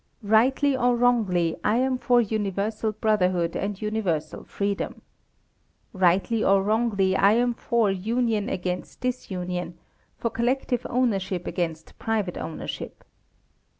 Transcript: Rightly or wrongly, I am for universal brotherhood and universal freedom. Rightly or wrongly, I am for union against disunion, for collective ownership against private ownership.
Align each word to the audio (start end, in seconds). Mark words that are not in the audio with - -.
Rightly 0.23 0.75
or 0.75 0.95
wrongly, 0.97 1.57
I 1.63 1.75
am 1.77 1.99
for 1.99 2.19
universal 2.21 2.91
brotherhood 2.91 3.55
and 3.55 3.79
universal 3.79 4.43
freedom. 4.45 5.03
Rightly 5.93 6.43
or 6.43 6.63
wrongly, 6.63 7.15
I 7.15 7.33
am 7.33 7.53
for 7.53 7.91
union 7.91 8.49
against 8.49 8.99
disunion, 9.01 9.77
for 10.17 10.31
collective 10.31 10.87
ownership 10.89 11.45
against 11.45 11.99
private 11.99 12.39
ownership. 12.39 13.03